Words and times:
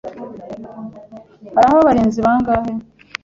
Hariho 1.55 1.77
abarinzi 1.81 2.19
bangahe? 2.25 2.71